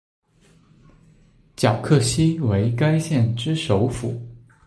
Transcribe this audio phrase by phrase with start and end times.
[1.57, 4.19] 皎克西为该县之首府。